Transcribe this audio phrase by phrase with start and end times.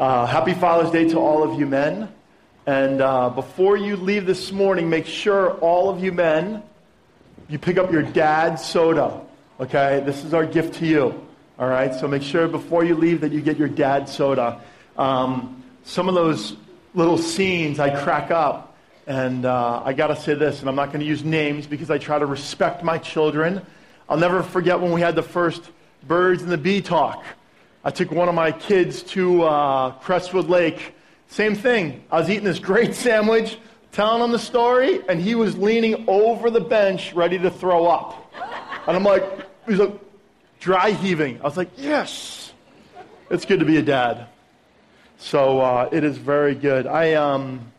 [0.00, 2.08] Uh, happy Father's Day to all of you men.
[2.64, 6.62] And uh, before you leave this morning, make sure all of you men,
[7.50, 9.20] you pick up your dad's soda.
[9.60, 10.02] Okay?
[10.06, 11.28] This is our gift to you.
[11.58, 11.94] All right?
[11.94, 14.62] So make sure before you leave that you get your dad's soda.
[14.96, 16.56] Um, some of those
[16.94, 18.78] little scenes I crack up.
[19.06, 21.90] And uh, I got to say this, and I'm not going to use names because
[21.90, 23.60] I try to respect my children.
[24.08, 25.62] I'll never forget when we had the first
[26.08, 27.22] birds and the bee talk.
[27.82, 30.94] I took one of my kids to uh, Crestwood Lake.
[31.28, 32.04] Same thing.
[32.12, 33.58] I was eating this great sandwich,
[33.92, 38.32] telling him the story, and he was leaning over the bench ready to throw up.
[38.86, 39.24] And I'm like,
[39.66, 39.94] he's like,
[40.60, 41.40] dry heaving.
[41.40, 42.52] I was like, yes,
[43.30, 44.26] it's good to be a dad.
[45.16, 46.86] So uh, it is very good.
[46.86, 47.72] I, um,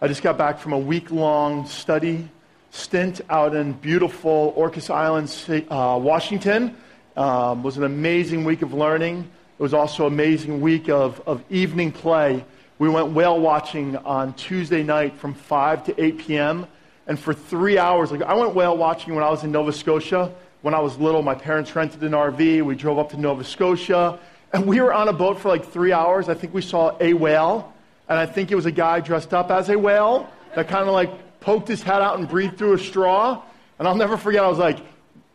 [0.00, 2.28] I just got back from a week long study
[2.70, 6.76] stint out in beautiful Orcas Island, uh, Washington.
[7.20, 9.30] Um, was an amazing week of learning.
[9.58, 12.42] It was also an amazing week of, of evening play.
[12.78, 16.66] We went whale watching on Tuesday night from 5 to 8 p.m.
[17.06, 20.32] And for three hours, like I went whale watching when I was in Nova Scotia.
[20.62, 22.62] When I was little, my parents rented an RV.
[22.64, 24.18] We drove up to Nova Scotia.
[24.54, 26.30] And we were on a boat for like three hours.
[26.30, 27.70] I think we saw a whale.
[28.08, 30.94] And I think it was a guy dressed up as a whale that kind of
[30.94, 33.42] like poked his head out and breathed through a straw.
[33.78, 34.78] And I'll never forget, I was like,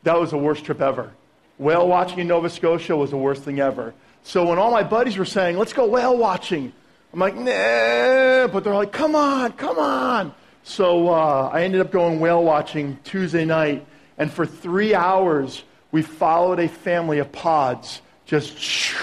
[0.02, 1.12] that was the worst trip ever.
[1.58, 3.94] Whale watching in Nova Scotia was the worst thing ever.
[4.24, 6.74] So when all my buddies were saying, let's go whale watching,
[7.14, 10.34] I'm like, nah, but they're like, come on, come on.
[10.64, 13.86] So uh, I ended up going whale watching Tuesday night,
[14.18, 18.96] and for three hours, we followed a family of pods just,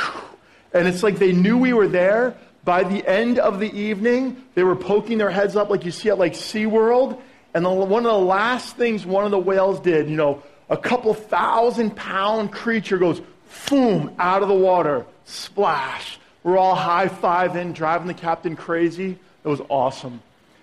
[0.75, 2.37] and it's like they knew we were there.
[2.65, 6.11] By the end of the evening, they were poking their heads up like you see
[6.11, 7.21] at like SeaWorld.
[7.55, 10.77] And the, one of the last things one of the whales did, you know, a
[10.77, 13.21] couple thousand pound creature goes,
[13.69, 16.19] boom, out of the water, splash.
[16.43, 19.19] We're all high fiving, driving the captain crazy.
[19.45, 20.23] It was awesome.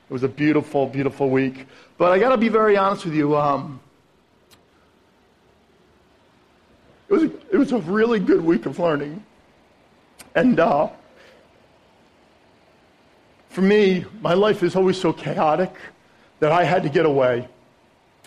[0.10, 1.68] It was a beautiful, beautiful week.
[1.98, 3.38] But I got to be very honest with you.
[3.38, 3.80] Um,
[7.08, 9.24] it, was a, it was a really good week of learning.
[10.36, 10.90] And uh,
[13.50, 15.74] for me, my life is always so chaotic
[16.40, 17.48] that I had to get away.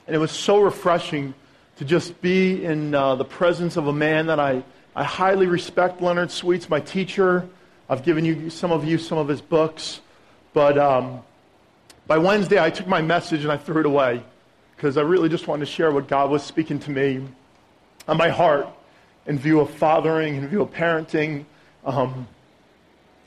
[0.07, 1.35] And it was so refreshing
[1.77, 4.63] to just be in uh, the presence of a man that I,
[4.95, 7.49] I highly respect, Leonard Sweets, my teacher.
[7.89, 10.01] I've given you some of you some of his books.
[10.53, 11.21] But um,
[12.07, 14.23] by Wednesday, I took my message and I threw it away
[14.77, 17.27] because I really just wanted to share what God was speaking to me
[18.07, 18.69] on my heart
[19.27, 21.45] in view of fathering, in view of parenting.
[21.85, 22.27] Um,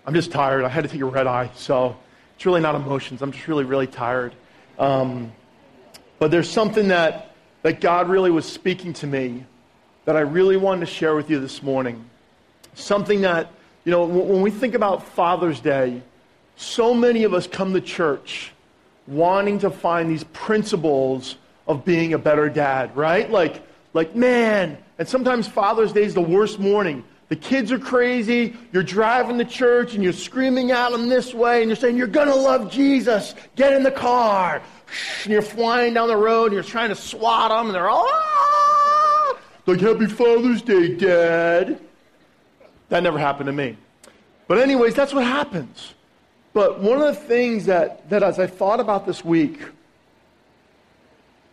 [0.06, 0.64] I'm just tired.
[0.64, 1.96] I had to take a red eye, so
[2.36, 3.22] it's really not emotions.
[3.22, 4.36] I'm just really, really tired.
[4.78, 5.32] Um,
[6.20, 7.35] but there's something that
[7.66, 9.44] that God really was speaking to me
[10.06, 12.06] that I really wanted to share with you this morning.
[12.76, 13.52] Something that,
[13.86, 16.04] you know, when we think about Father's Day,
[16.58, 18.52] so many of us come to church
[19.08, 21.38] wanting to find these principles
[21.68, 23.32] of being a better dad, right?
[23.32, 23.64] Like,
[23.96, 27.04] like, man, and sometimes Father's Day is the worst morning.
[27.28, 28.56] The kids are crazy.
[28.72, 32.08] You're driving to church and you're screaming at them this way and you're saying, You're
[32.08, 33.34] going to love Jesus.
[33.56, 34.62] Get in the car
[35.24, 38.08] and you're flying down the road and you're trying to swat them, and they're all,
[38.08, 39.38] ah!
[39.66, 41.80] like, Happy Father's Day, Dad.
[42.90, 43.78] That never happened to me.
[44.48, 45.96] But, anyways, that's what happens.
[46.54, 49.60] But one of the things that, that as I thought about this week,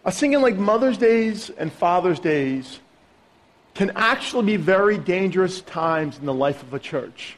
[0.05, 2.81] I was thinking like Mother's Days and Father's Days
[3.75, 7.37] can actually be very dangerous times in the life of a church.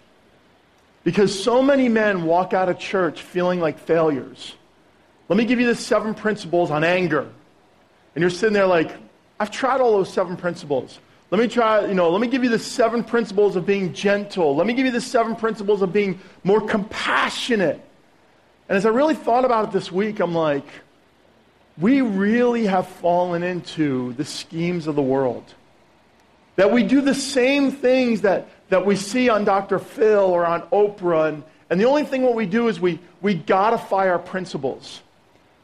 [1.04, 4.54] Because so many men walk out of church feeling like failures.
[5.28, 7.28] Let me give you the seven principles on anger.
[8.14, 8.90] And you're sitting there like,
[9.38, 10.98] I've tried all those seven principles.
[11.30, 14.54] Let me try, you know, let me give you the seven principles of being gentle.
[14.54, 17.80] Let me give you the seven principles of being more compassionate.
[18.68, 20.66] And as I really thought about it this week, I'm like,
[21.76, 25.54] we really have fallen into the schemes of the world.
[26.56, 29.78] That we do the same things that, that we see on Dr.
[29.78, 31.28] Phil or on Oprah.
[31.28, 35.02] And, and the only thing what we do is we, we godify our principles.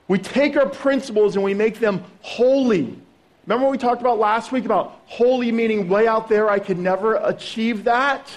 [0.08, 2.98] We take our principles and we make them holy.
[3.46, 6.78] Remember what we talked about last week about holy meaning way out there, I could
[6.78, 8.28] never achieve that?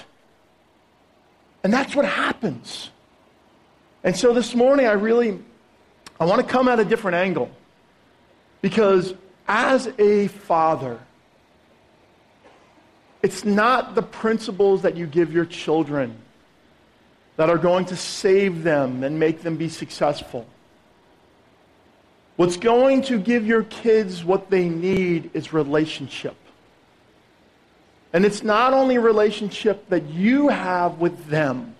[1.63, 2.91] And that's what happens.
[4.03, 5.39] And so this morning I really
[6.19, 7.49] I want to come at a different angle.
[8.61, 9.13] Because
[9.47, 10.99] as a father,
[13.23, 16.15] it's not the principles that you give your children
[17.37, 20.45] that are going to save them and make them be successful.
[22.35, 26.35] What's going to give your kids what they need is relationship.
[28.11, 31.75] And it's not only relationship that you have with them,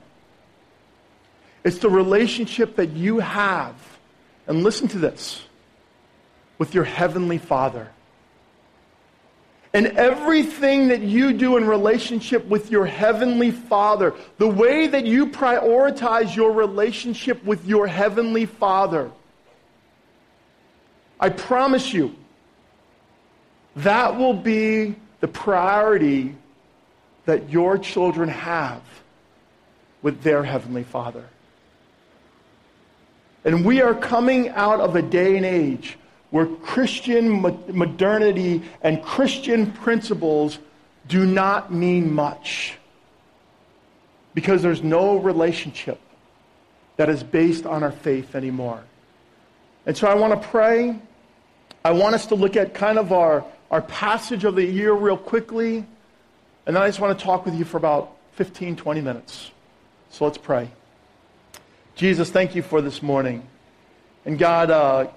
[1.64, 3.76] it's the relationship that you have,
[4.48, 5.44] and listen to this,
[6.58, 7.90] with your heavenly Father.
[9.74, 15.28] And everything that you do in relationship with your heavenly Father, the way that you
[15.28, 19.10] prioritize your relationship with your heavenly Father,
[21.20, 22.16] I promise you,
[23.78, 26.36] that will be the priority
[27.26, 28.82] that your children have
[30.04, 31.26] with their heavenly Father.
[33.46, 35.98] And we are coming out of a day and age
[36.34, 40.58] where Christian modernity and Christian principles
[41.08, 42.76] do not mean much
[44.34, 46.00] because there's no relationship
[46.98, 48.84] that is based on our faith anymore.
[49.86, 50.98] And so I want to pray.
[51.86, 55.18] I want us to look at kind of our, our passage of the year real
[55.18, 55.86] quickly.
[56.66, 59.52] And then I just want to talk with you for about 15, 20 minutes.
[60.10, 60.72] So let's pray.
[61.96, 63.48] Jesus, thank you for this morning.
[64.26, 65.08] And God, uh,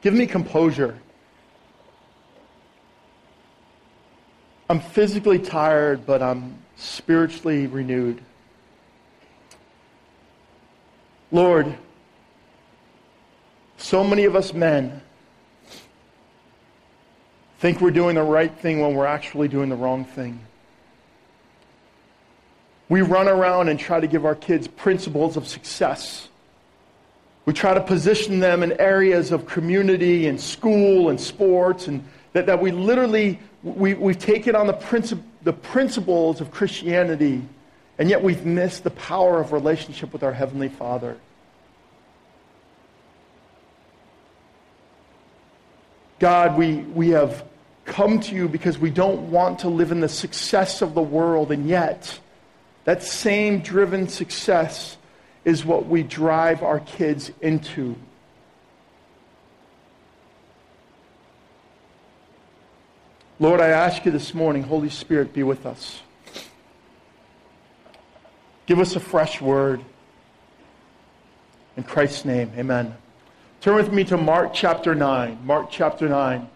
[0.00, 0.98] Give me composure.
[4.70, 8.22] I'm physically tired, but I'm spiritually renewed.
[11.32, 11.76] Lord,
[13.76, 15.02] so many of us men
[17.58, 20.40] think we're doing the right thing when we're actually doing the wrong thing.
[22.88, 26.28] We run around and try to give our kids principles of success
[27.48, 32.04] we try to position them in areas of community and school and sports, and
[32.34, 37.40] that, that we literally, we, we've taken on the, princip- the principles of Christianity,
[37.96, 41.16] and yet we've missed the power of relationship with our Heavenly Father.
[46.18, 47.46] God, we, we have
[47.86, 51.50] come to you because we don't want to live in the success of the world,
[51.50, 52.20] and yet
[52.84, 54.97] that same driven success
[55.48, 57.96] is what we drive our kids into.
[63.40, 66.02] Lord, I ask you this morning, Holy Spirit, be with us.
[68.66, 69.80] Give us a fresh word.
[71.78, 72.94] In Christ's name, amen.
[73.62, 75.38] Turn with me to Mark chapter 9.
[75.46, 76.46] Mark chapter 9.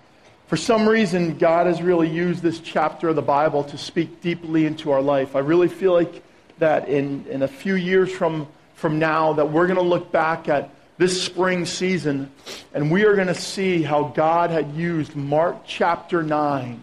[0.49, 4.67] For some reason, God has really used this chapter of the Bible to speak deeply
[4.67, 5.35] into our life.
[5.35, 6.23] I really feel like
[6.59, 8.49] that in, in a few years from
[8.83, 10.69] from now that we're going to look back at
[10.99, 12.29] this spring season
[12.75, 16.83] and we are going to see how God had used Mark chapter 9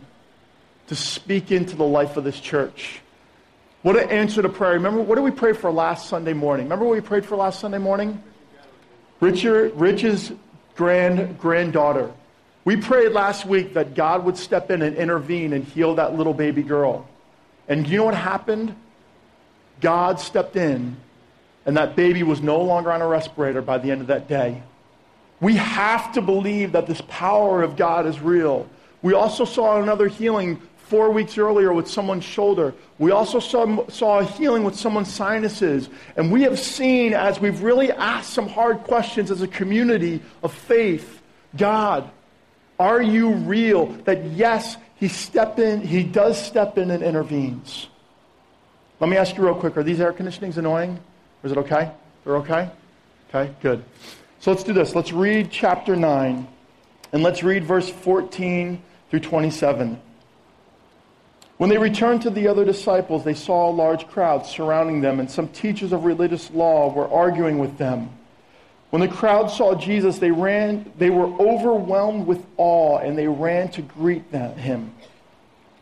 [0.88, 3.01] to speak into the life of this church.
[3.81, 4.75] What an answer to prayer.
[4.75, 6.68] Remember, what did we pray for last Sunday morning?
[6.68, 8.24] Remember what we prayed for last Sunday morning?
[9.19, 10.31] Richard, Rich's
[10.78, 12.13] grand granddaughter.
[12.63, 16.34] We prayed last week that God would step in and intervene and heal that little
[16.34, 17.10] baby girl.
[17.68, 18.74] And you know what happened?
[19.81, 20.96] God stepped in
[21.69, 24.63] and that baby was no longer on a respirator by the end of that day.
[25.39, 28.68] We have to believe that this power of God is real.
[29.04, 32.74] We also saw another healing four weeks earlier with someone's shoulder.
[32.98, 35.89] We also saw, saw a healing with someone's sinuses.
[36.18, 40.51] And we have seen, as we've really asked some hard questions as a community of
[40.51, 41.22] faith,
[41.56, 42.10] God,
[42.80, 43.86] are you real?
[44.06, 47.89] That yes, he step in, he does step in and intervenes.
[49.00, 51.00] Let me ask you real quick, are these air conditionings annoying?
[51.44, 51.91] Is it okay?
[52.24, 52.69] They're okay?
[53.29, 53.84] Okay, good.
[54.39, 54.96] So let's do this.
[54.96, 56.48] Let's read chapter 9,
[57.13, 60.00] and let's read verse 14 through 27.
[61.58, 65.29] When they returned to the other disciples, they saw a large crowd surrounding them, and
[65.29, 68.10] some teachers of religious law were arguing with them.
[68.91, 73.69] When the crowd saw Jesus, they ran, they were overwhelmed with awe, and they ran
[73.72, 74.93] to greet them, him.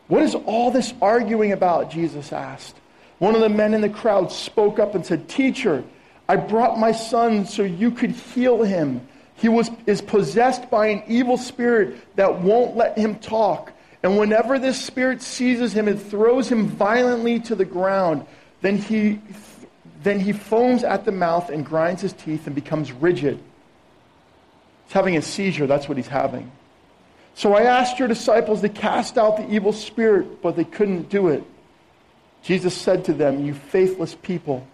[0.08, 1.90] What is all this arguing about?
[1.90, 2.74] Jesus asked.
[3.18, 5.84] One of the men in the crowd spoke up and said, Teacher,
[6.28, 9.06] I brought my son so you could heal him.
[9.36, 13.72] He was, is possessed by an evil spirit that won't let him talk.
[14.02, 18.26] And whenever this spirit seizes him, it throws him violently to the ground.
[18.60, 19.20] Then he,
[20.02, 23.38] then he foams at the mouth and grinds his teeth and becomes rigid.
[24.86, 25.66] He's having a seizure.
[25.66, 26.50] That's what he's having.
[27.34, 31.28] So I asked your disciples to cast out the evil spirit, but they couldn't do
[31.28, 31.44] it.
[32.42, 34.66] Jesus said to them, You faithless people,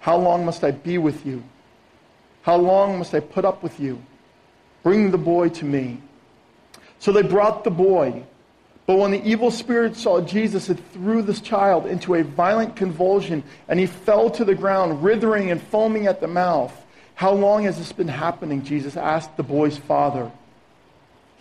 [0.00, 1.42] how long must I be with you?
[2.42, 4.02] How long must I put up with you?
[4.82, 6.00] Bring the boy to me.
[6.98, 8.24] So they brought the boy.
[8.86, 13.42] But when the evil spirit saw Jesus, it threw this child into a violent convulsion,
[13.66, 16.72] and he fell to the ground, writhing and foaming at the mouth.
[17.14, 18.62] How long has this been happening?
[18.62, 20.30] Jesus asked the boy's father.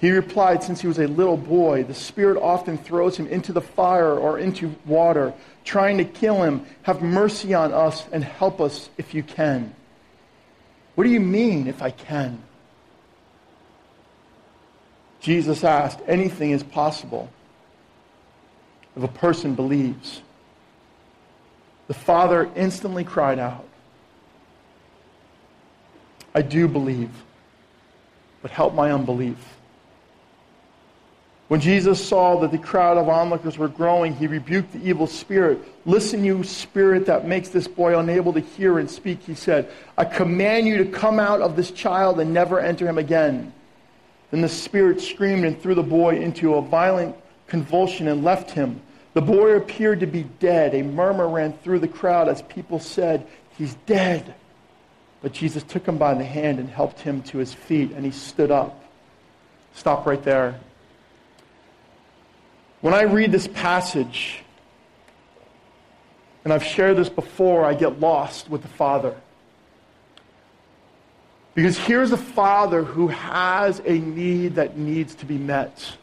[0.04, 3.62] He replied, Since he was a little boy, the Spirit often throws him into the
[3.62, 5.34] fire or into water,
[5.64, 6.66] trying to kill him.
[6.82, 9.74] Have mercy on us and help us if you can.
[10.96, 12.44] What do you mean, if I can?
[15.22, 17.30] Jesus asked, Anything is possible
[18.98, 20.22] if a person believes.
[21.88, 23.66] The father instantly cried out,
[26.36, 27.24] I do believe,
[28.42, 29.38] but help my unbelief.
[31.50, 35.60] When Jesus saw that the crowd of onlookers were growing, he rebuked the evil spirit.
[35.86, 39.70] Listen, you spirit that makes this boy unable to hear and speak, he said.
[39.98, 43.54] I command you to come out of this child and never enter him again.
[44.32, 47.16] Then the spirit screamed and threw the boy into a violent
[47.48, 48.82] convulsion and left him.
[49.14, 50.74] The boy appeared to be dead.
[50.74, 54.34] A murmur ran through the crowd as people said, He's dead.
[55.22, 58.12] But Jesus took him by the hand and helped him to his feet, and he
[58.12, 58.84] stood up.
[59.76, 60.60] Stop right there.
[62.84, 64.44] When I read this passage,
[66.44, 69.16] and I've shared this before, I get lost with the Father.
[71.56, 75.96] Because here's a father who has a need that needs to be met.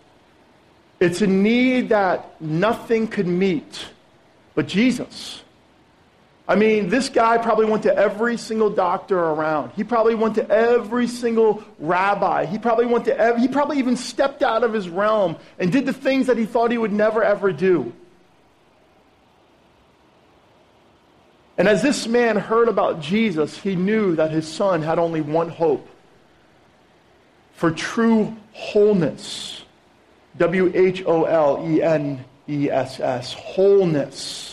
[1.00, 3.84] It's a need that nothing could meet
[4.54, 5.42] but Jesus.
[6.50, 9.70] I mean, this guy probably went to every single doctor around.
[9.76, 12.44] He probably went to every single rabbi.
[12.44, 15.86] He probably went to every, he probably even stepped out of his realm and did
[15.86, 17.92] the things that he thought he would never ever do.
[21.56, 25.50] And as this man heard about Jesus, he knew that his son had only one
[25.50, 25.88] hope
[27.52, 29.62] for true wholeness.
[30.38, 33.34] W H O L E N E S S.
[33.34, 34.49] Wholeness.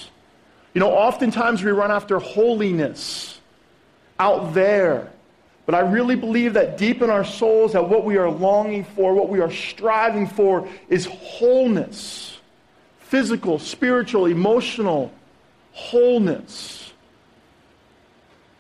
[0.78, 3.42] You know, oftentimes we run after holiness
[4.20, 5.12] out there.
[5.66, 9.16] But I really believe that deep in our souls, that what we are longing for,
[9.16, 12.38] what we are striving for, is wholeness
[13.00, 15.12] physical, spiritual, emotional
[15.72, 16.94] wholeness.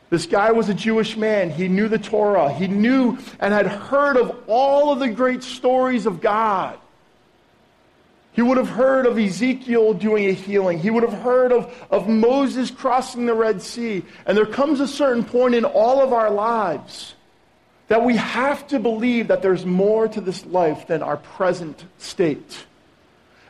[0.09, 1.51] This guy was a Jewish man.
[1.51, 2.51] He knew the Torah.
[2.51, 6.79] He knew and had heard of all of the great stories of God.
[8.37, 10.77] He would have heard of Ezekiel doing a healing.
[10.77, 14.05] He would have heard of, of Moses crossing the Red Sea.
[14.27, 17.15] And there comes a certain point in all of our lives
[17.87, 22.67] that we have to believe that there's more to this life than our present state.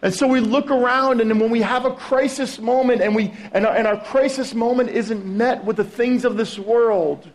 [0.01, 3.65] And so we look around, and when we have a crisis moment, and, we, and,
[3.65, 7.29] our, and our crisis moment isn't met with the things of this world,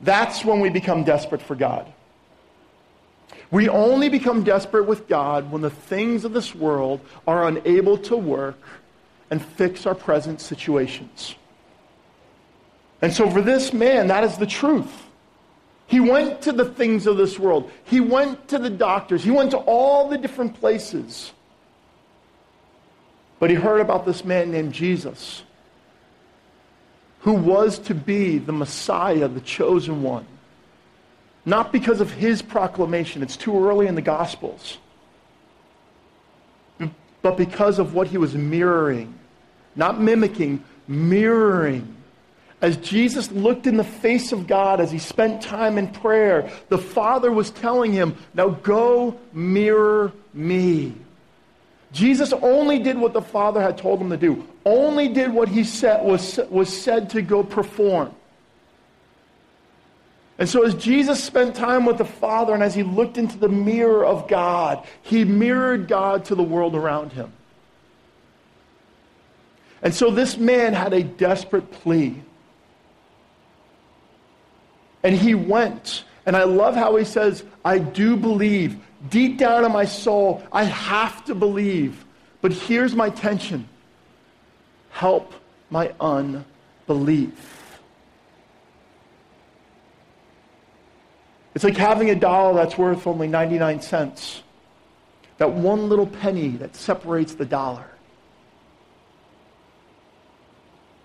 [0.00, 1.92] that's when we become desperate for God.
[3.50, 8.16] We only become desperate with God when the things of this world are unable to
[8.16, 8.58] work
[9.30, 11.34] and fix our present situations.
[13.02, 15.06] And so for this man, that is the truth.
[15.86, 17.70] He went to the things of this world.
[17.84, 19.22] He went to the doctors.
[19.22, 21.32] He went to all the different places.
[23.38, 25.42] But he heard about this man named Jesus,
[27.20, 30.26] who was to be the Messiah, the chosen one.
[31.46, 34.78] Not because of his proclamation, it's too early in the Gospels,
[37.22, 39.14] but because of what he was mirroring.
[39.76, 41.94] Not mimicking, mirroring
[42.64, 46.78] as Jesus looked in the face of God as he spent time in prayer, the
[46.78, 50.94] Father was telling him, Now go mirror me.
[51.92, 55.62] Jesus only did what the Father had told him to do, only did what he
[55.62, 58.14] said, was, was said to go perform.
[60.38, 63.48] And so, as Jesus spent time with the Father and as he looked into the
[63.48, 67.32] mirror of God, he mirrored God to the world around him.
[69.80, 72.20] And so, this man had a desperate plea.
[75.04, 76.04] And he went.
[76.26, 78.78] And I love how he says, I do believe.
[79.10, 82.04] Deep down in my soul, I have to believe.
[82.40, 83.68] But here's my tension
[84.90, 85.32] help
[85.70, 87.53] my unbelief.
[91.54, 94.42] It's like having a dollar that's worth only 99 cents.
[95.38, 97.86] That one little penny that separates the dollar.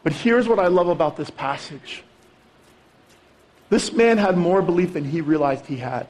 [0.04, 2.04] But here's what I love about this passage
[3.70, 6.08] this man had more belief than he realized he had.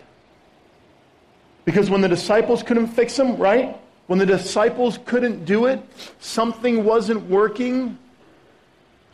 [1.66, 3.78] Because when the disciples couldn't fix him, right?
[4.08, 5.84] When the disciples couldn't do it,
[6.20, 7.98] something wasn't working,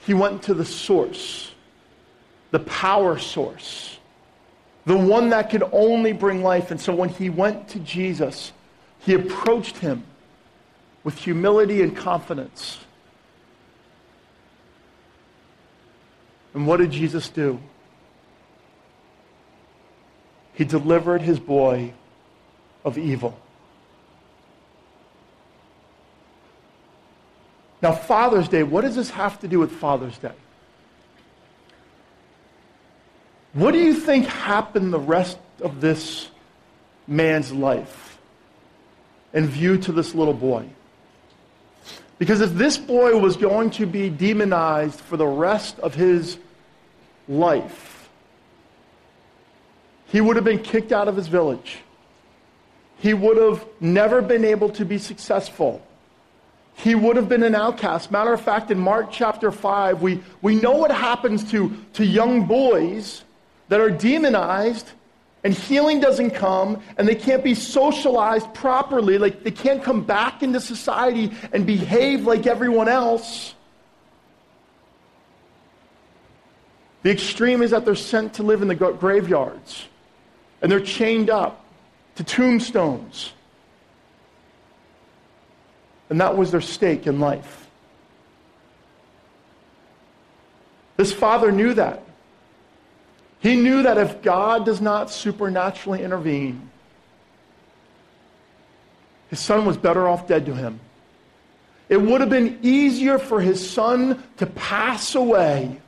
[0.06, 1.52] he went to the source,
[2.52, 3.95] the power source,
[4.86, 6.72] the one that could only bring life.
[6.72, 8.52] And so when he went to Jesus,
[9.00, 10.04] he approached him
[11.04, 12.80] with humility and confidence.
[16.54, 17.60] And what did Jesus do?
[20.54, 21.94] He delivered his boy
[22.86, 23.38] of evil.
[27.82, 30.32] Now, Father's Day, what does this have to do with Father's Day?
[33.56, 36.28] What do you think happened the rest of this
[37.08, 38.20] man's life
[39.32, 40.66] in view to this little boy?
[42.20, 46.38] Because if this boy was going to be demonized for the rest of his
[47.30, 48.10] life,
[50.08, 51.78] he would have been kicked out of his village.
[52.98, 55.82] He would have never been able to be successful.
[56.76, 58.12] He would have been an outcast.
[58.12, 62.48] Matter of fact, in Mark chapter 5, we, we know what happens to, to young
[62.48, 63.24] boys
[63.70, 64.92] that are demonized
[65.44, 70.42] and healing doesn't come and they can't be socialized properly like they can't come back
[70.42, 73.54] into society and behave like everyone else.
[77.04, 79.86] The extreme is that they're sent to live in the graveyards
[80.62, 81.64] and they're chained up
[82.16, 83.34] to tombstones.
[86.10, 87.70] And that was their stake in life.
[90.98, 92.05] This father knew that
[93.46, 96.70] he knew that if God does not supernaturally intervene,
[99.30, 100.80] his son was better off dead to him.
[101.88, 105.80] It would have been easier for his son to pass away,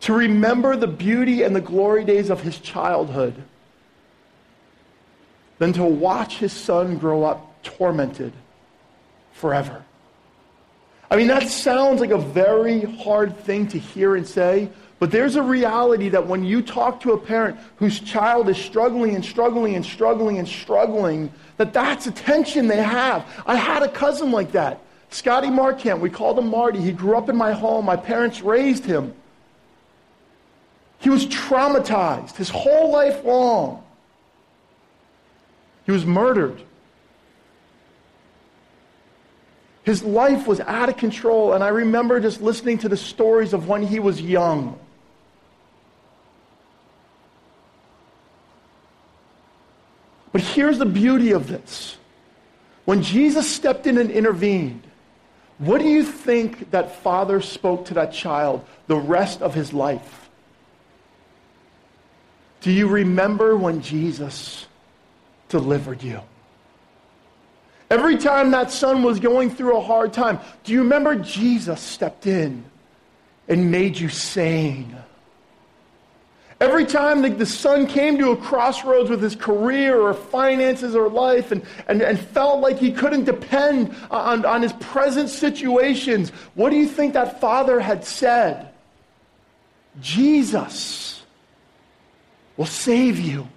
[0.00, 3.34] to remember the beauty and the glory days of his childhood,
[5.58, 8.32] than to watch his son grow up tormented
[9.32, 9.84] forever.
[11.08, 15.36] I mean, that sounds like a very hard thing to hear and say, but there's
[15.36, 19.74] a reality that when you talk to a parent whose child is struggling and struggling
[19.74, 23.26] and struggling and struggling, that that's a tension they have.
[23.46, 24.80] I had a cousin like that.
[25.10, 26.80] Scotty Marquand, we called him Marty.
[26.80, 27.84] He grew up in my home.
[27.84, 29.14] My parents raised him.
[30.98, 33.84] He was traumatized his whole life long.
[35.84, 36.62] He was murdered.
[39.82, 43.68] His life was out of control, and I remember just listening to the stories of
[43.68, 44.78] when he was young.
[50.34, 51.96] But here's the beauty of this.
[52.86, 54.82] When Jesus stepped in and intervened,
[55.58, 60.28] what do you think that father spoke to that child the rest of his life?
[62.62, 64.66] Do you remember when Jesus
[65.48, 66.20] delivered you?
[67.88, 72.26] Every time that son was going through a hard time, do you remember Jesus stepped
[72.26, 72.64] in
[73.46, 74.96] and made you sane?
[76.60, 81.08] Every time the, the son came to a crossroads with his career or finances or
[81.08, 86.70] life and, and, and felt like he couldn't depend on, on his present situations, what
[86.70, 88.68] do you think that father had said?
[90.00, 91.22] Jesus
[92.56, 93.48] will save you.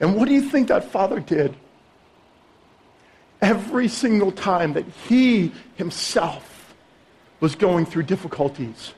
[0.00, 1.54] And what do you think that father did?
[3.40, 6.51] Every single time that he himself
[7.42, 8.94] was going through difficulties,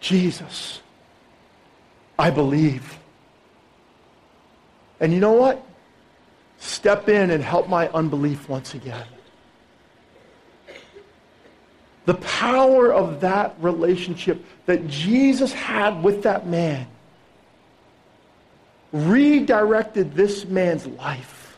[0.00, 0.80] Jesus,
[2.18, 2.98] I believe.
[4.98, 5.64] And you know what?
[6.58, 9.06] Step in and help my unbelief once again.
[12.06, 16.88] The power of that relationship that Jesus had with that man
[18.90, 21.56] redirected this man's life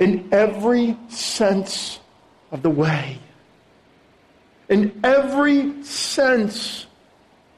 [0.00, 2.00] in every sense
[2.50, 3.20] of the way
[4.70, 6.86] in every sense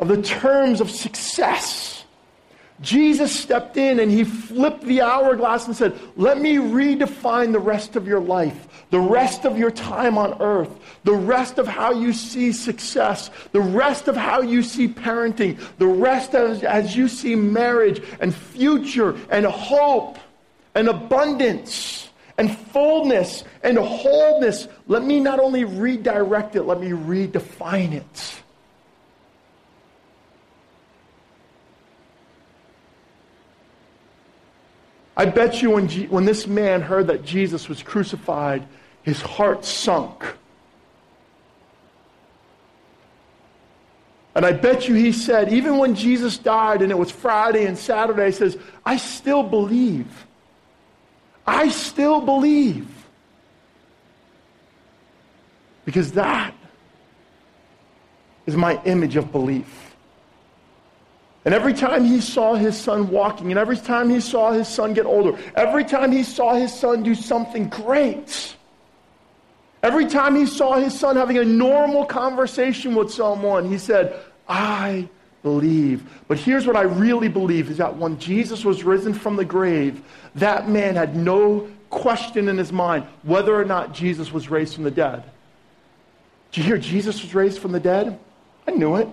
[0.00, 2.04] of the terms of success.
[2.80, 7.94] Jesus stepped in and he flipped the hourglass and said, Let me redefine the rest
[7.94, 10.70] of your life, the rest of your time on earth,
[11.04, 15.86] the rest of how you see success, the rest of how you see parenting, the
[15.86, 20.18] rest as, as you see marriage and future and hope
[20.74, 22.08] and abundance
[22.42, 28.42] and fullness and wholeness, let me not only redirect it, let me redefine it.
[35.16, 38.66] I bet you when, G- when this man heard that Jesus was crucified,
[39.04, 40.24] his heart sunk.
[44.34, 47.78] And I bet you he said, even when Jesus died and it was Friday and
[47.78, 50.26] Saturday, he says, I still believe.
[51.46, 52.88] I still believe.
[55.84, 56.54] Because that
[58.46, 59.96] is my image of belief.
[61.44, 64.94] And every time he saw his son walking, and every time he saw his son
[64.94, 68.56] get older, every time he saw his son do something great,
[69.82, 75.08] every time he saw his son having a normal conversation with someone, he said, I
[75.42, 76.08] believe.
[76.28, 80.02] But here's what I really believe is that when Jesus was risen from the grave,
[80.36, 84.84] that man had no question in his mind whether or not Jesus was raised from
[84.84, 85.24] the dead.
[86.50, 88.18] Did you hear Jesus was raised from the dead?
[88.66, 89.08] I knew it.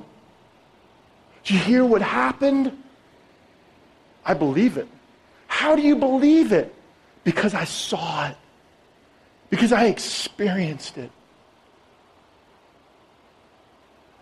[1.44, 2.72] Did you hear what happened?
[4.26, 4.88] I believe it.
[5.48, 6.74] How do you believe it?
[7.24, 8.38] Because I saw it.
[9.50, 11.12] Because I experienced it.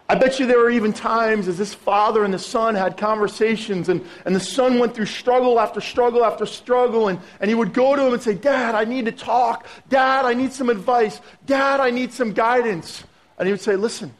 [0.09, 3.89] I bet you there were even times as this father and the son had conversations,
[3.89, 7.73] and, and the son went through struggle after struggle after struggle, and, and he would
[7.73, 9.67] go to him and say, Dad, I need to talk.
[9.89, 11.19] Dad, I need some advice.
[11.45, 13.03] Dad, I need some guidance.
[13.37, 14.13] And he would say, Listen,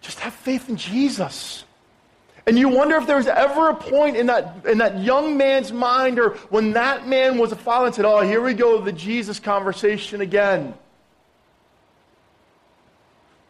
[0.00, 1.64] just have faith in Jesus.
[2.46, 5.72] And you wonder if there was ever a point in that, in that young man's
[5.72, 8.92] mind or when that man was a father and said, Oh, here we go, the
[8.92, 10.74] Jesus conversation again.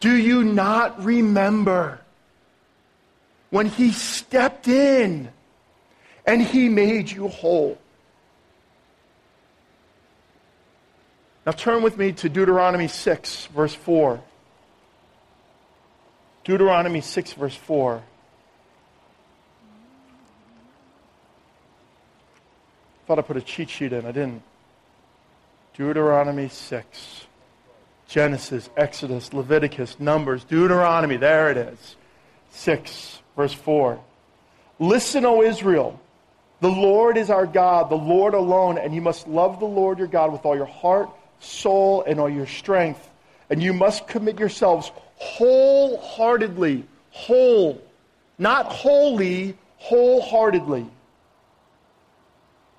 [0.01, 2.01] Do you not remember
[3.51, 5.29] when he stepped in
[6.25, 7.77] and he made you whole?
[11.45, 14.19] Now turn with me to Deuteronomy 6, verse 4.
[16.45, 17.97] Deuteronomy 6, verse 4.
[17.97, 18.01] I
[23.05, 24.03] Thought I put a cheat sheet in.
[24.03, 24.41] I didn't.
[25.75, 27.25] Deuteronomy 6.
[28.11, 31.15] Genesis, Exodus, Leviticus, Numbers, Deuteronomy.
[31.15, 31.95] There it is.
[32.49, 34.01] 6, verse 4.
[34.79, 35.97] Listen, O Israel.
[36.59, 40.09] The Lord is our God, the Lord alone, and you must love the Lord your
[40.09, 43.09] God with all your heart, soul, and all your strength.
[43.49, 47.81] And you must commit yourselves wholeheartedly, whole,
[48.37, 50.85] not wholly, wholeheartedly,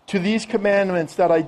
[0.09, 1.47] to these commandments that I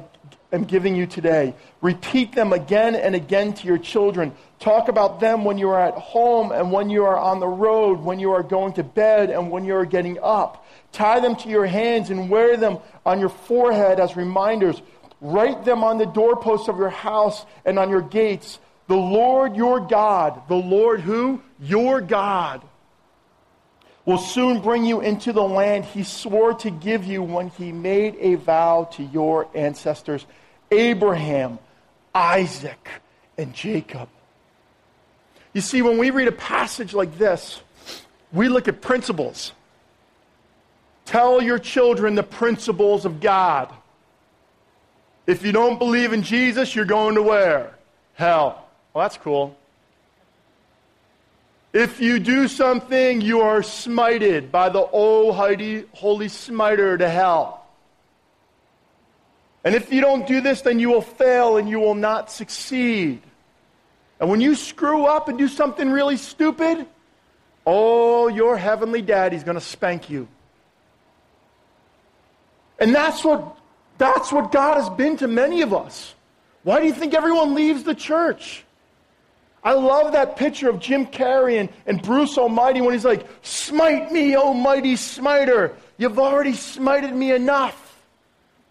[0.55, 1.55] am giving you today.
[1.81, 4.33] Repeat them again and again to your children.
[4.59, 8.01] Talk about them when you are at home and when you are on the road,
[8.01, 10.67] when you are going to bed and when you are getting up.
[10.93, 14.81] Tie them to your hands and wear them on your forehead as reminders.
[15.21, 18.59] Write them on the doorposts of your house and on your gates.
[18.87, 21.41] The Lord your God, the Lord who?
[21.59, 22.63] Your God,
[24.05, 28.17] will soon bring you into the land he swore to give you when he made
[28.21, 30.27] a vow to your ancestors,
[30.71, 31.59] Abraham,
[32.15, 32.89] Isaac,
[33.37, 34.09] and Jacob.
[35.53, 37.61] You see, when we read a passage like this,
[38.33, 39.53] we look at principles.
[41.05, 43.73] Tell your children the principles of God.
[45.27, 47.75] If you don't believe in Jesus, you're going to where?
[48.15, 48.67] Hell.
[48.93, 49.57] Well, that's cool.
[51.73, 57.64] If you do something, you are smited by the almighty holy smiter to hell.
[59.65, 63.23] And if you don't do this, then you will fail and you will not succeed.
[64.21, 66.87] And when you screw up and do something really stupid,
[67.67, 70.29] oh, your heavenly daddy's going to spank you.
[72.79, 73.57] And that's what
[73.97, 76.15] that's what God has been to many of us.
[76.65, 78.65] Why do you think everyone leaves the church?
[79.63, 84.13] I love that picture of Jim Carrey and, and Bruce Almighty when he's like, Smite
[84.13, 85.75] me, almighty smiter.
[85.97, 87.84] You've already smited me enough.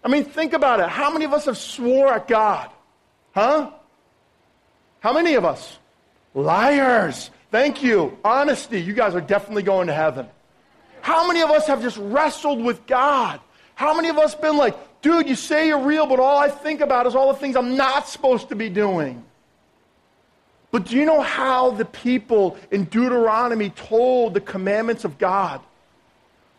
[0.04, 0.88] I mean, think about it.
[0.88, 2.70] How many of us have swore at God?
[3.34, 3.70] Huh?
[5.00, 5.78] How many of us?
[6.34, 7.30] Liars.
[7.50, 8.18] Thank you.
[8.22, 8.80] Honesty.
[8.80, 10.26] You guys are definitely going to heaven.
[11.00, 13.40] How many of us have just wrestled with God?
[13.74, 16.80] How many of us been like, dude, you say you're real, but all I think
[16.80, 19.24] about is all the things I'm not supposed to be doing?
[20.70, 25.60] But do you know how the people in Deuteronomy told the commandments of God?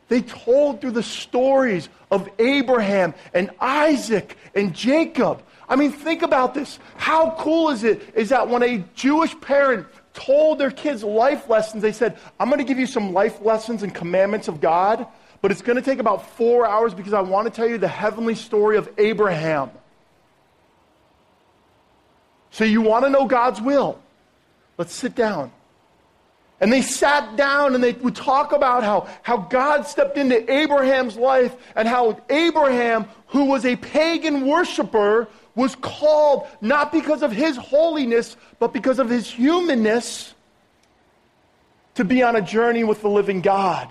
[0.08, 5.42] They told through the stories of Abraham and Isaac and Jacob.
[5.68, 6.78] I mean, think about this.
[6.96, 11.82] How cool is it is that when a Jewish parent told their kids life lessons,
[11.82, 15.08] they said, I'm going to give you some life lessons and commandments of God
[15.46, 17.88] but it's going to take about four hours because I want to tell you the
[17.88, 19.70] heavenly story of Abraham.
[22.50, 24.00] So, you want to know God's will?
[24.80, 25.52] Let's sit down.
[26.62, 31.18] And they sat down and they would talk about how, how God stepped into Abraham's
[31.18, 37.58] life and how Abraham, who was a pagan worshiper, was called not because of his
[37.58, 40.34] holiness, but because of his humanness
[41.96, 43.90] to be on a journey with the living God.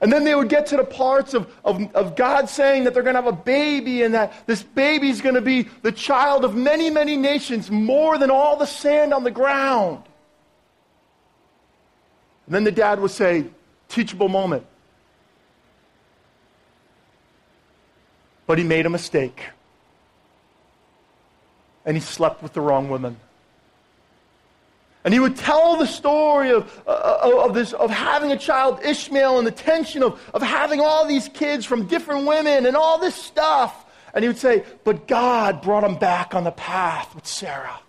[0.00, 3.02] And then they would get to the parts of, of, of God saying that they're
[3.02, 6.44] going to have a baby and that this baby is going to be the child
[6.44, 10.02] of many, many nations, more than all the sand on the ground.
[12.46, 13.46] And then the dad would say,
[13.88, 14.66] teachable moment.
[18.46, 19.46] But he made a mistake.
[21.86, 23.16] And he slept with the wrong woman.
[25.04, 29.38] And he would tell the story of, uh, of, this, of having a child, Ishmael,
[29.38, 33.14] and the tension of, of having all these kids from different women and all this
[33.14, 33.84] stuff.
[34.14, 37.80] And he would say, But God brought him back on the path with Sarah.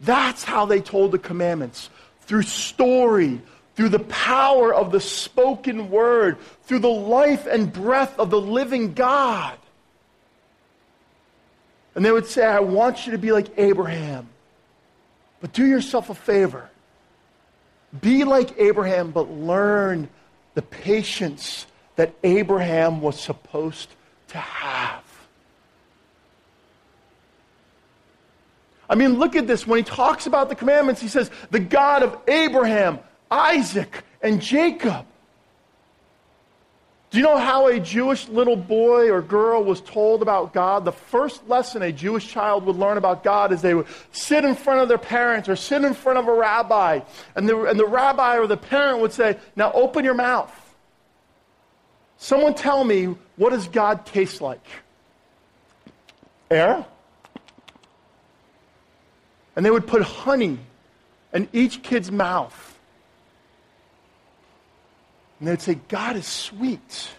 [0.00, 1.90] That's how they told the commandments
[2.30, 3.40] through story,
[3.74, 8.94] through the power of the spoken word, through the life and breath of the living
[8.94, 9.58] God.
[11.96, 14.28] And they would say, I want you to be like Abraham.
[15.40, 16.70] But do yourself a favor.
[18.00, 20.08] Be like Abraham, but learn
[20.54, 21.66] the patience
[21.96, 23.88] that Abraham was supposed
[24.28, 24.99] to have.
[28.90, 29.68] I mean, look at this.
[29.68, 32.98] When he talks about the commandments, he says, the God of Abraham,
[33.30, 35.06] Isaac, and Jacob.
[37.10, 40.84] Do you know how a Jewish little boy or girl was told about God?
[40.84, 44.56] The first lesson a Jewish child would learn about God is they would sit in
[44.56, 47.00] front of their parents or sit in front of a rabbi,
[47.36, 50.52] and the, and the rabbi or the parent would say, Now open your mouth.
[52.18, 54.64] Someone tell me, what does God taste like?
[56.50, 56.84] Air?
[59.56, 60.58] And they would put honey
[61.32, 62.78] in each kid's mouth.
[65.38, 67.10] And they'd say, God is sweet.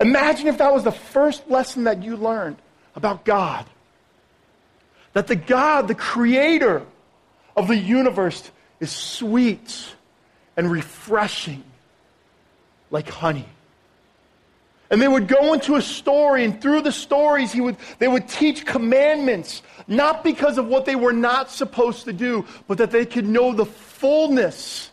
[0.00, 2.56] Imagine if that was the first lesson that you learned
[2.96, 3.66] about God.
[5.12, 6.82] That the God, the creator
[7.56, 9.94] of the universe, is sweet
[10.56, 11.62] and refreshing
[12.90, 13.46] like honey.
[14.92, 18.28] And they would go into a story, and through the stories, he would, they would
[18.28, 23.06] teach commandments, not because of what they were not supposed to do, but that they
[23.06, 24.90] could know the fullness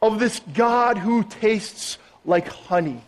[0.00, 3.02] of this God who tastes like honey.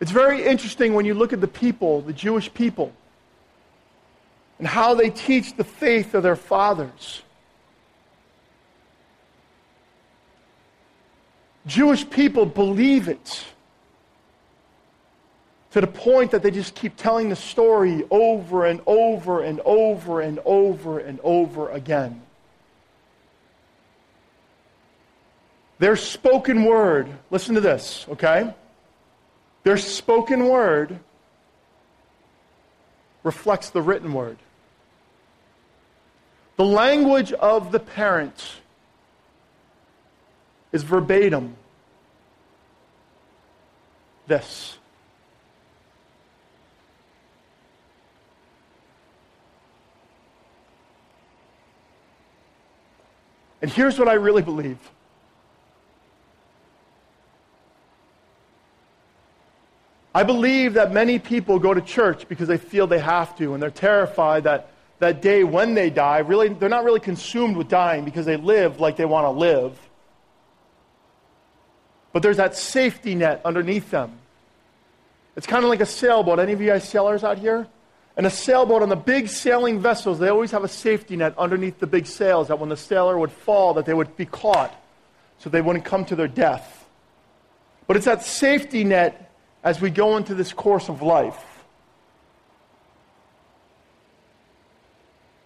[0.00, 2.92] It's very interesting when you look at the people, the Jewish people,
[4.58, 7.22] and how they teach the faith of their fathers.
[11.68, 13.44] Jewish people believe it
[15.72, 20.22] to the point that they just keep telling the story over and over and over
[20.22, 22.22] and over and over again.
[25.78, 28.52] Their spoken word, listen to this, okay?
[29.62, 30.98] Their spoken word
[33.22, 34.38] reflects the written word.
[36.56, 38.54] The language of the parents
[40.72, 41.57] is verbatim
[44.28, 44.78] this.
[53.60, 54.78] And here's what I really believe.
[60.14, 63.62] I believe that many people go to church because they feel they have to, and
[63.62, 68.04] they're terrified that that day when they die, really, they're not really consumed with dying
[68.04, 69.78] because they live like they want to live.
[72.12, 74.18] But there's that safety net underneath them.
[75.36, 76.38] It's kind of like a sailboat.
[76.40, 77.66] Any of you guys sailors out here?
[78.16, 81.78] And a sailboat on the big sailing vessels, they always have a safety net underneath
[81.78, 84.74] the big sails that when the sailor would fall, that they would be caught
[85.38, 86.86] so they wouldn't come to their death.
[87.86, 91.44] But it's that safety net as we go into this course of life.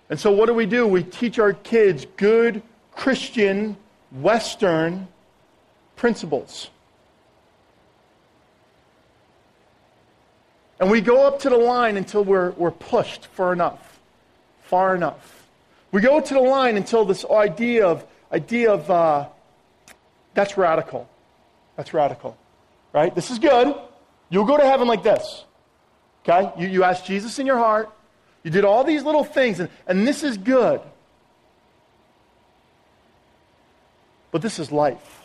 [0.09, 0.87] And so what do we do?
[0.87, 3.77] We teach our kids good Christian,
[4.11, 5.09] Western
[6.03, 6.69] principles.
[10.81, 14.01] And we go up to the line until we're, we're pushed far enough,
[14.63, 15.47] far enough.
[15.93, 19.29] We go to the line until this idea of, idea of uh,
[20.35, 21.09] that's radical.
[21.77, 22.37] That's radical.
[22.93, 23.15] Right?
[23.15, 23.73] This is good.
[24.29, 25.45] You'll go to heaven like this.
[26.29, 26.51] Okay?
[26.59, 27.89] You, you ask Jesus in your heart.
[28.43, 30.81] You did all these little things, and, and this is good.
[34.33, 35.22] But this is life.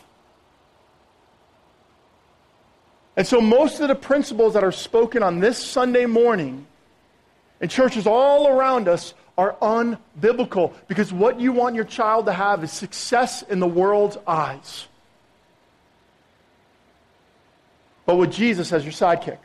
[3.18, 6.68] And so, most of the principles that are spoken on this Sunday morning
[7.60, 12.64] in churches all around us are unbiblical because what you want your child to have
[12.64, 14.88] is success in the world's eyes.
[18.06, 19.40] But with Jesus as your sidekick.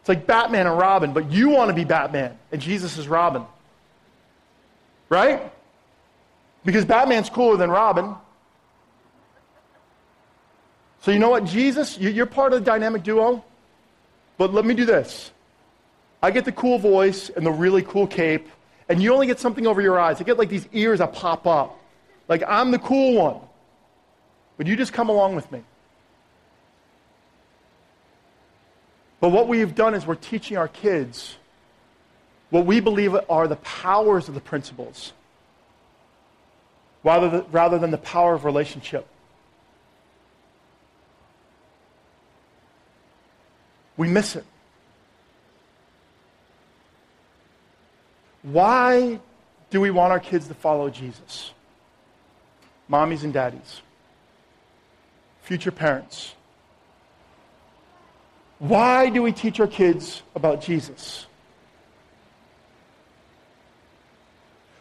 [0.00, 3.44] It's like Batman and Robin, but you want to be Batman and Jesus is Robin.
[5.08, 5.52] Right?
[6.64, 8.14] Because Batman's cooler than Robin.
[11.04, 13.44] So, you know what, Jesus, you're part of the dynamic duo,
[14.38, 15.30] but let me do this.
[16.22, 18.48] I get the cool voice and the really cool cape,
[18.88, 20.18] and you only get something over your eyes.
[20.18, 21.78] I get like these ears that pop up.
[22.26, 23.36] Like, I'm the cool one.
[24.56, 25.62] But you just come along with me.
[29.20, 31.36] But what we've done is we're teaching our kids
[32.48, 35.12] what we believe are the powers of the principles
[37.02, 39.06] rather rather than the power of relationship.
[43.96, 44.44] We miss it.
[48.42, 49.20] Why
[49.70, 51.52] do we want our kids to follow Jesus?
[52.90, 53.80] Mommies and daddies,
[55.42, 56.34] future parents.
[58.58, 61.26] Why do we teach our kids about Jesus?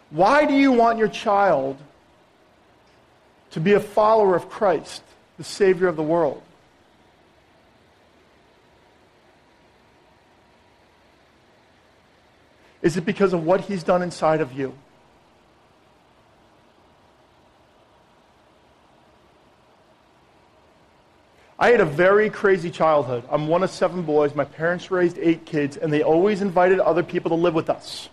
[0.10, 1.78] Why do you want your child
[3.52, 5.02] to be a follower of Christ,
[5.38, 6.41] the Savior of the world?
[12.84, 14.76] Is it because of what he's done inside of you?
[21.58, 23.24] I had a very crazy childhood.
[23.32, 24.36] I'm one of seven boys.
[24.36, 28.10] My parents raised eight kids, and they always invited other people to live with us.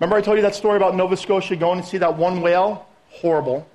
[0.00, 2.88] Remember, I told you that story about Nova Scotia going to see that one whale?
[3.08, 3.68] Horrible.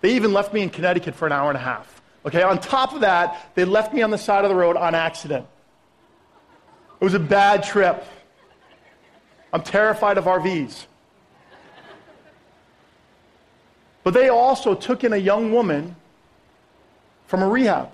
[0.00, 2.00] They even left me in Connecticut for an hour and a half.
[2.24, 4.94] Okay, on top of that, they left me on the side of the road on
[4.94, 5.46] accident.
[7.00, 8.02] It was a bad trip.
[9.52, 10.86] I'm terrified of RVs.
[14.02, 15.96] But they also took in a young woman
[17.26, 17.90] from a rehab.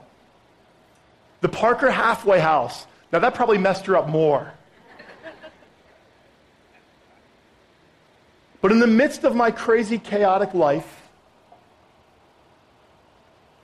[1.41, 2.87] The Parker halfway house.
[3.13, 4.53] Now, that probably messed her up more.
[8.61, 11.03] But in the midst of my crazy, chaotic life,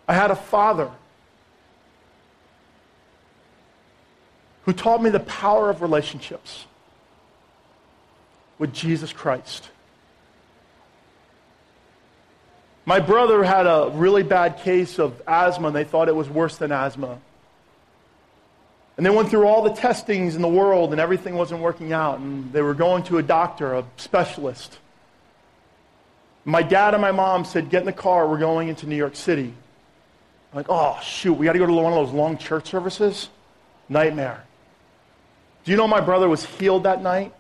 [0.07, 0.91] I had a father
[4.65, 6.67] who taught me the power of relationships
[8.63, 9.69] with Jesus Christ.
[12.85, 16.59] My brother had a really bad case of asthma, and they thought it was worse
[16.59, 17.19] than asthma.
[18.97, 22.21] And they went through all the testings in the world, and everything wasn't working out.
[22.21, 24.79] And they were going to a doctor, a specialist.
[26.45, 29.17] My dad and my mom said, Get in the car, we're going into New York
[29.17, 29.53] City.
[30.53, 33.29] I'm like, oh, shoot, we got to go to one of those long church services?
[33.89, 34.45] Nightmare.
[35.65, 37.35] Do you know my brother was healed that night?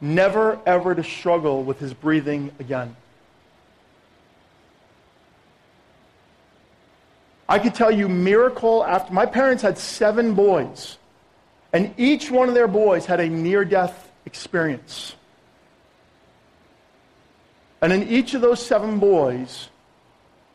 [0.00, 2.96] Never ever to struggle with his breathing again.
[7.48, 10.98] I could tell you miracle after my parents had seven boys,
[11.72, 15.14] and each one of their boys had a near death experience.
[17.80, 19.68] And in each of those seven boys,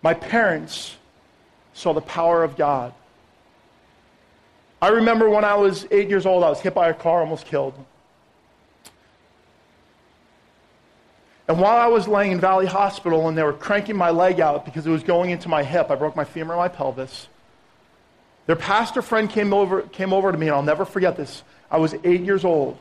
[0.01, 0.97] my parents
[1.73, 2.93] saw the power of God.
[4.82, 7.45] I remember when I was eight years old, I was hit by a car, almost
[7.45, 7.73] killed.
[11.52, 14.64] And while I was laying in Valley Hospital and they were cranking my leg out
[14.64, 17.28] because it was going into my hip, I broke my femur and my pelvis.
[18.46, 21.44] Their pastor friend came over, came over to me, and I'll never forget this.
[21.70, 22.80] I was eight years old.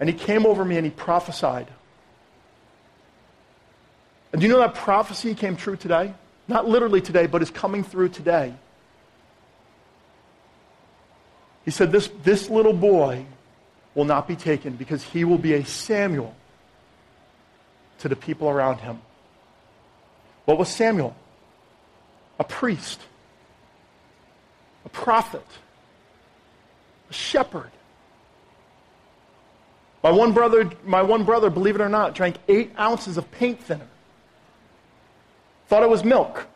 [0.00, 1.66] And he came over me and he prophesied.
[4.32, 6.14] And do you know that prophecy came true today?
[6.48, 8.54] Not literally today, but is coming through today.
[11.66, 13.26] He said, This, this little boy
[13.94, 16.34] will not be taken because he will be a Samuel
[18.04, 19.00] to the people around him.
[20.44, 21.16] What was Samuel?
[22.38, 23.00] A priest,
[24.84, 25.46] a prophet,
[27.08, 27.70] a shepherd.
[30.02, 33.62] My one brother, my one brother, believe it or not, drank eight ounces of paint
[33.62, 33.88] thinner.
[35.68, 36.46] Thought it was milk.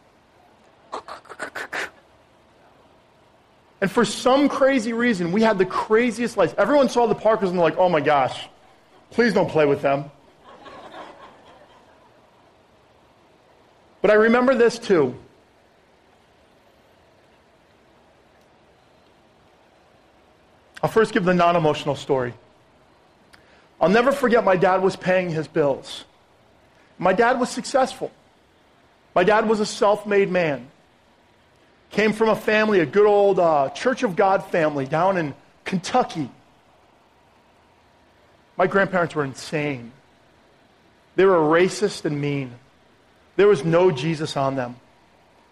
[3.81, 6.55] And for some crazy reason, we had the craziest life.
[6.59, 8.51] Everyone saw the Parkers and they're like, oh my gosh,
[9.13, 10.11] please don't play with them.
[14.01, 15.15] But I remember this too.
[20.83, 22.35] I'll first give the non emotional story.
[23.81, 26.05] I'll never forget my dad was paying his bills.
[26.99, 28.11] My dad was successful.
[29.15, 30.69] My dad was a self made man.
[31.91, 35.35] Came from a family, a good old uh, Church of God family down in
[35.65, 36.31] Kentucky.
[38.57, 39.93] My grandparents were insane.
[41.17, 42.53] They were racist and mean.
[43.39, 44.75] There was no Jesus on them.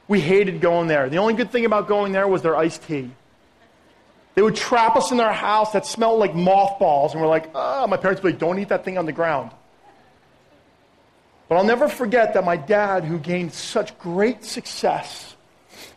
[0.08, 1.08] We hated going there.
[1.08, 3.12] The only good thing about going there was their iced tea.
[4.34, 7.84] They would trap us in their house that smelled like mothballs, and we're like, ah,
[7.84, 7.86] oh.
[7.86, 9.52] my parents would be like, don't eat that thing on the ground.
[11.48, 15.36] But I'll never forget that my dad, who gained such great success,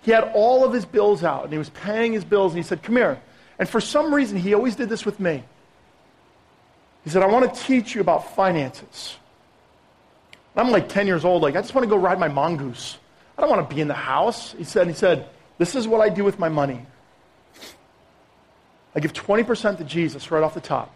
[0.04, 2.68] he had all of his bills out, and he was paying his bills, and he
[2.68, 3.20] said, come here.
[3.58, 5.44] And for some reason, he always did this with me.
[7.04, 9.18] He said, I want to teach you about finances.
[10.60, 12.98] I'm like 10 years old, like, I just want to go ride my mongoose.
[13.38, 14.54] I don't want to be in the house.
[14.54, 16.86] He said, he said, this is what I do with my money.
[18.94, 20.94] I give 20% to Jesus right off the top.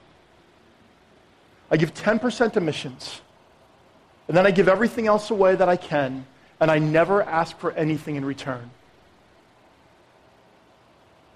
[1.72, 3.22] I give 10% to missions.
[4.28, 6.26] And then I give everything else away that I can,
[6.60, 8.70] and I never ask for anything in return.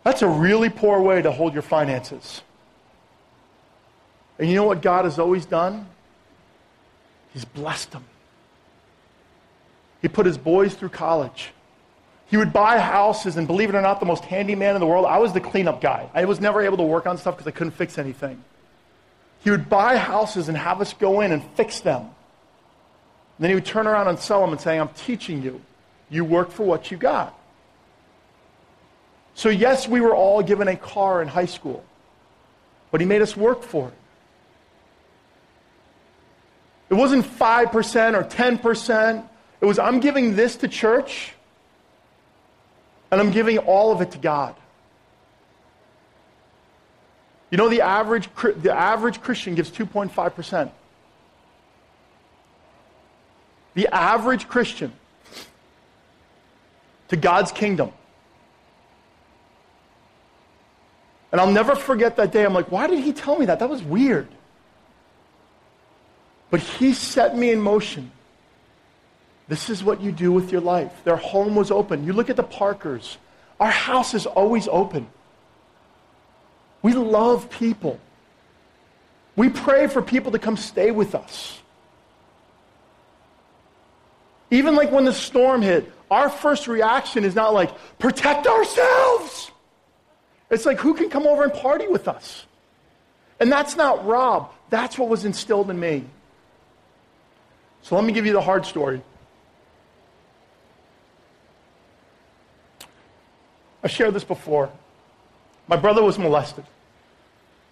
[0.03, 2.41] That's a really poor way to hold your finances.
[4.39, 5.87] And you know what God has always done?
[7.33, 8.03] He's blessed them.
[10.01, 11.51] He put his boys through college.
[12.27, 14.87] He would buy houses, and believe it or not, the most handy man in the
[14.87, 15.05] world.
[15.05, 16.09] I was the cleanup guy.
[16.13, 18.43] I was never able to work on stuff because I couldn't fix anything.
[19.43, 22.01] He would buy houses and have us go in and fix them.
[22.01, 22.11] And
[23.39, 25.61] then he would turn around and sell them and say, I'm teaching you.
[26.09, 27.37] You work for what you got.
[29.35, 31.85] So, yes, we were all given a car in high school,
[32.91, 33.93] but he made us work for it.
[36.89, 39.29] It wasn't 5% or 10%.
[39.59, 41.33] It was, I'm giving this to church,
[43.11, 44.55] and I'm giving all of it to God.
[47.49, 50.71] You know, the average, the average Christian gives 2.5%.
[53.73, 54.91] The average Christian
[57.07, 57.91] to God's kingdom.
[61.31, 62.43] And I'll never forget that day.
[62.45, 63.59] I'm like, why did he tell me that?
[63.59, 64.27] That was weird.
[66.49, 68.11] But he set me in motion.
[69.47, 70.91] This is what you do with your life.
[71.03, 72.05] Their home was open.
[72.05, 73.17] You look at the Parkers.
[73.59, 75.07] Our house is always open.
[76.81, 77.99] We love people.
[79.35, 81.59] We pray for people to come stay with us.
[84.49, 89.51] Even like when the storm hit, our first reaction is not like, protect ourselves.
[90.49, 92.45] It's like, who can come over and party with us?
[93.39, 94.51] And that's not Rob.
[94.69, 96.05] That's what was instilled in me.
[97.81, 99.01] So let me give you the hard story.
[103.87, 104.69] I shared this before.
[105.69, 106.65] My brother was molested.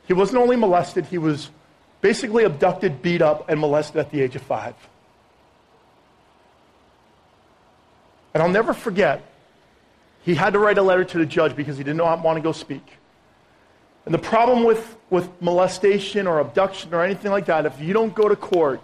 [0.08, 1.50] He wasn't only molested, he was
[2.00, 4.76] basically abducted, beat up, and molested at the age of five.
[8.34, 9.24] And I'll never forget,
[10.24, 12.42] he had to write a letter to the judge because he did not want to
[12.42, 12.94] go speak.
[14.06, 18.16] And the problem with, with molestation or abduction or anything like that, if you don't
[18.16, 18.80] go to court,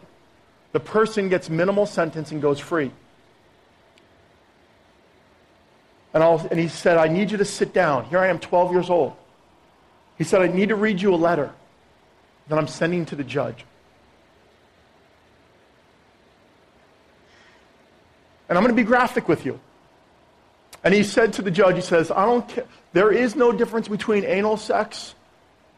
[0.74, 2.92] the person gets minimal sentence and goes free.
[6.14, 8.05] And, and, he said, I need you to sit down.
[8.05, 9.14] Here I am, 12 years old.
[10.18, 11.51] He said, I need to read you a letter
[12.47, 13.66] that I'm sending to the judge.
[18.49, 19.59] And I'm going to be graphic with you.
[20.84, 22.66] And he said to the judge, he says, I don't care.
[22.91, 25.16] There is no difference between anal sex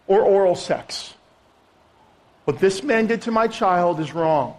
[0.08, 1.14] or oral sex.
[2.46, 4.56] What this man did to my child is wrong.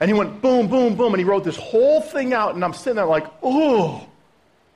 [0.00, 2.74] And he went boom, boom, boom, and he wrote this whole thing out, and I'm
[2.74, 4.06] sitting there like, oh,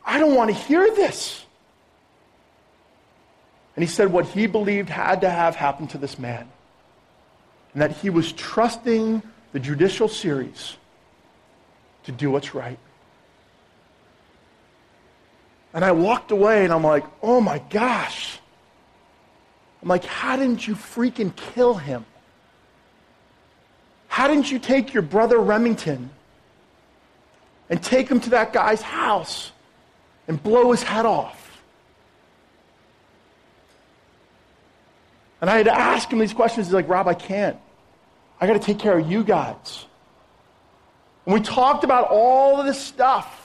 [0.07, 1.45] I don't want to hear this.
[3.75, 6.49] And he said what he believed had to have happened to this man.
[7.73, 9.21] And that he was trusting
[9.53, 10.77] the judicial series
[12.05, 12.79] to do what's right.
[15.75, 18.39] And I walked away and I'm like, oh my gosh.
[19.83, 22.07] I'm like, how didn't you freaking kill him?
[24.09, 26.09] How didn't you take your brother Remington
[27.69, 29.53] and take him to that guy's house
[30.29, 31.63] and blow his head off?
[35.41, 36.67] And I had to ask him these questions.
[36.67, 37.57] He's like, Rob, I can't.
[38.41, 39.87] I got to take care of you guys.
[41.25, 43.43] And we talked about all of this stuff.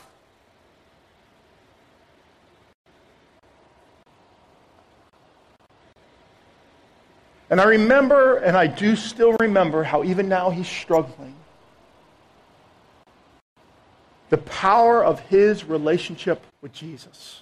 [7.49, 11.35] And I remember, and I do still remember, how even now he's struggling.
[14.31, 17.41] The power of his relationship with Jesus.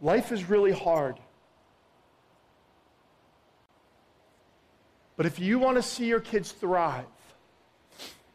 [0.00, 1.20] Life is really hard.
[5.16, 7.04] But if you want to see your kids thrive,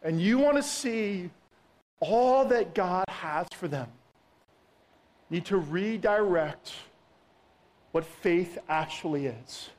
[0.01, 1.29] and you want to see
[1.99, 3.89] all that God has for them,
[5.29, 6.71] you need to redirect
[7.91, 9.69] what faith actually is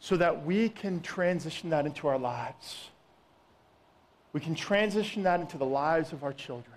[0.00, 2.88] so that we can transition that into our lives.
[4.32, 6.76] We can transition that into the lives of our children.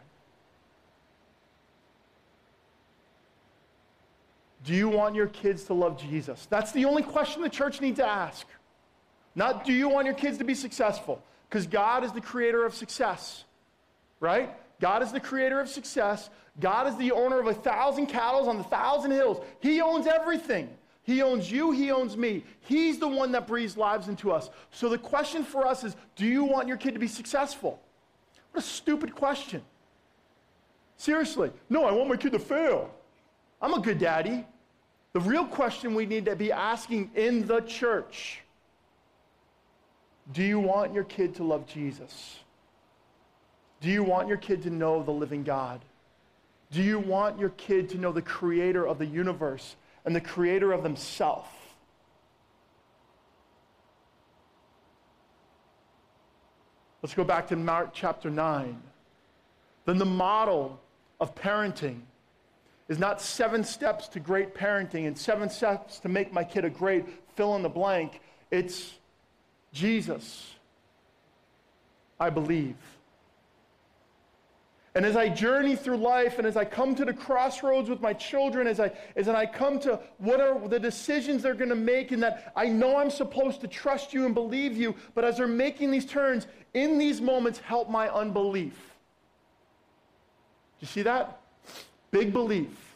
[4.65, 6.47] Do you want your kids to love Jesus?
[6.49, 8.45] That's the only question the church needs to ask.
[9.35, 11.21] Not do you want your kids to be successful?
[11.49, 13.43] Because God is the creator of success,
[14.19, 14.49] right?
[14.79, 16.29] God is the creator of success.
[16.59, 19.43] God is the owner of a thousand cattle on the thousand hills.
[19.59, 20.69] He owns everything.
[21.03, 22.43] He owns you, He owns me.
[22.61, 24.49] He's the one that breathes lives into us.
[24.71, 27.79] So the question for us is do you want your kid to be successful?
[28.51, 29.61] What a stupid question.
[30.97, 31.51] Seriously.
[31.69, 32.89] No, I want my kid to fail.
[33.61, 34.45] I'm a good daddy.
[35.13, 38.39] The real question we need to be asking in the church
[40.31, 42.37] do you want your kid to love Jesus?
[43.81, 45.81] Do you want your kid to know the living God?
[46.71, 49.75] Do you want your kid to know the creator of the universe
[50.05, 51.47] and the creator of themselves?
[57.01, 58.81] Let's go back to Mark chapter 9.
[59.85, 60.79] Then the model
[61.19, 61.99] of parenting
[62.87, 66.69] is not seven steps to great parenting and seven steps to make my kid a
[66.69, 68.21] great fill in the blank.
[68.51, 68.93] It's
[69.73, 70.53] Jesus.
[72.19, 72.75] I believe.
[74.95, 78.13] And as I journey through life and as I come to the crossroads with my
[78.13, 82.11] children, as I, as I come to what are the decisions they're going to make,
[82.11, 85.47] and that I know I'm supposed to trust you and believe you, but as they're
[85.47, 88.79] making these turns, in these moments, help my unbelief.
[90.79, 91.39] You see that?
[92.11, 92.93] Big belief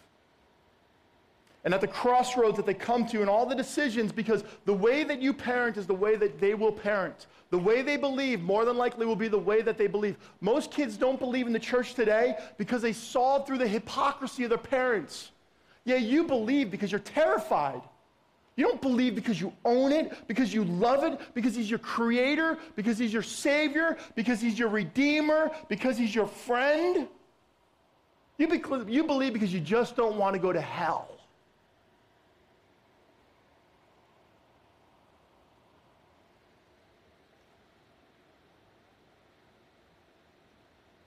[1.67, 5.03] and at the crossroads that they come to and all the decisions because the way
[5.03, 7.25] that you parent is the way that they will parent.
[7.49, 10.17] The way they believe more than likely will be the way that they believe.
[10.41, 14.49] Most kids don't believe in the church today because they saw through the hypocrisy of
[14.49, 15.31] their parents.
[15.85, 17.81] Yeah, you believe because you're terrified.
[18.57, 22.57] You don't believe because you own it, because you love it, because He's your creator,
[22.75, 27.07] because He's your Savior, because He's your Redeemer, because He's your friend.
[28.37, 31.16] You, be, you believe because you just don't want to go to hell.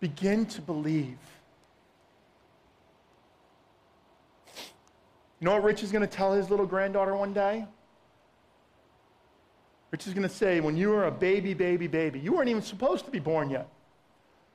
[0.00, 1.18] Begin to believe.
[5.38, 7.66] You know what Rich is going to tell his little granddaughter one day?
[9.90, 12.62] Rich is going to say, when you were a baby, baby, baby, you weren't even
[12.62, 13.68] supposed to be born yet.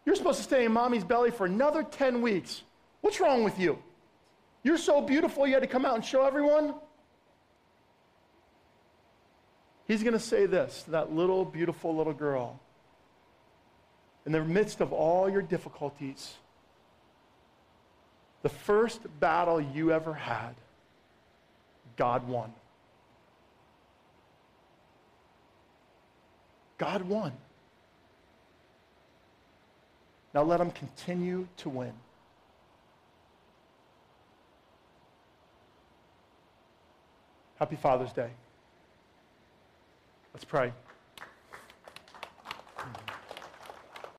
[0.06, 2.62] You're supposed to stay in mommy's belly for another 10 weeks.
[3.02, 3.80] What's wrong with you?
[4.64, 6.76] You're so beautiful, you had to come out and show everyone?
[9.88, 12.60] He's going to say this to that little, beautiful little girl
[14.26, 16.34] in the midst of all your difficulties,
[18.42, 20.56] the first battle you ever had,
[21.96, 22.54] God won.
[26.78, 27.32] God won.
[30.34, 31.94] Now let him continue to win.
[37.58, 38.30] Happy Father's Day.
[40.34, 40.74] Let's pray.